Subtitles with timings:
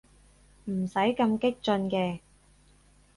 [0.65, 2.21] 唔使咁激進嘅